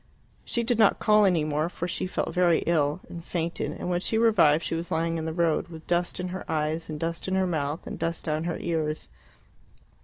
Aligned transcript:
She 0.43 0.63
did 0.63 0.79
not 0.79 0.97
call 0.97 1.25
any 1.25 1.43
more, 1.43 1.69
for 1.69 1.87
she 1.87 2.07
felt 2.07 2.33
very 2.33 2.63
ill, 2.65 3.01
and 3.07 3.23
fainted; 3.23 3.73
and 3.73 3.87
when 3.87 3.99
she 4.01 4.17
revived 4.17 4.63
she 4.63 4.73
was 4.73 4.89
lying 4.89 5.19
in 5.19 5.25
the 5.25 5.31
road, 5.31 5.67
with 5.67 5.85
dust 5.85 6.19
in 6.19 6.29
her 6.29 6.43
eyes, 6.49 6.89
and 6.89 6.99
dust 6.99 7.27
in 7.27 7.35
her 7.35 7.45
mouth, 7.45 7.85
and 7.85 7.99
dust 7.99 8.23
down 8.25 8.45
her 8.45 8.57
ears. 8.59 9.09